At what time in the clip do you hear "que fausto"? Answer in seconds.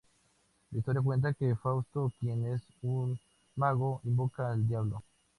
1.35-2.11